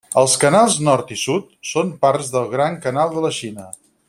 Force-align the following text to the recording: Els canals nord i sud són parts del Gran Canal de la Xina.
Els 0.19 0.35
canals 0.43 0.77
nord 0.87 1.13
i 1.15 1.17
sud 1.25 1.53
són 1.73 1.93
parts 2.07 2.35
del 2.37 2.51
Gran 2.57 2.83
Canal 2.87 3.17
de 3.19 3.27
la 3.27 3.33
Xina. 3.43 3.73